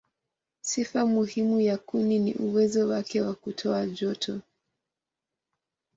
Sifa 0.61 1.05
muhimu 1.05 1.59
ya 1.61 1.77
kuni 1.77 2.19
ni 2.19 2.33
uwezo 2.35 2.87
wake 2.87 3.21
wa 3.21 3.35
kutoa 3.35 3.87
joto. 3.87 4.41